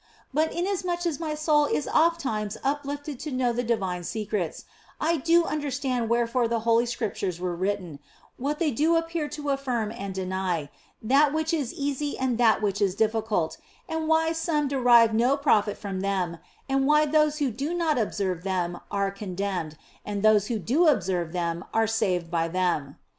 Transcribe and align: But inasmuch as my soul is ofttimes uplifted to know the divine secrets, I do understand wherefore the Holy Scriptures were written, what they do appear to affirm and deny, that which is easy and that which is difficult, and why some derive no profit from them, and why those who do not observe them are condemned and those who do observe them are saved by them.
But 0.33 0.51
inasmuch 0.51 1.05
as 1.05 1.19
my 1.19 1.35
soul 1.35 1.65
is 1.65 1.85
ofttimes 1.87 2.57
uplifted 2.63 3.19
to 3.19 3.29
know 3.29 3.53
the 3.53 3.61
divine 3.61 4.03
secrets, 4.03 4.65
I 4.99 5.17
do 5.17 5.43
understand 5.43 6.09
wherefore 6.09 6.47
the 6.47 6.61
Holy 6.61 6.87
Scriptures 6.87 7.39
were 7.39 7.55
written, 7.55 7.99
what 8.37 8.57
they 8.57 8.71
do 8.71 8.95
appear 8.95 9.27
to 9.29 9.51
affirm 9.51 9.91
and 9.91 10.11
deny, 10.15 10.71
that 11.03 11.31
which 11.35 11.53
is 11.53 11.71
easy 11.71 12.17
and 12.17 12.39
that 12.39 12.63
which 12.63 12.81
is 12.81 12.95
difficult, 12.95 13.57
and 13.87 14.07
why 14.07 14.31
some 14.31 14.67
derive 14.67 15.13
no 15.13 15.37
profit 15.37 15.77
from 15.77 15.99
them, 15.99 16.39
and 16.67 16.87
why 16.87 17.05
those 17.05 17.37
who 17.37 17.51
do 17.51 17.71
not 17.71 17.99
observe 17.99 18.41
them 18.43 18.79
are 18.89 19.11
condemned 19.11 19.77
and 20.03 20.23
those 20.23 20.47
who 20.47 20.57
do 20.57 20.87
observe 20.87 21.31
them 21.31 21.63
are 21.75 21.85
saved 21.85 22.31
by 22.31 22.47
them. 22.47 22.97